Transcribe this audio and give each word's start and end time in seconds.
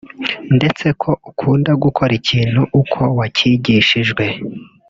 ndetse 0.57 0.85
ko 1.01 1.11
ukunda 1.29 1.71
gukora 1.83 2.11
ikintu 2.19 2.61
uko 2.81 2.99
wacyigishijwe 3.17 4.25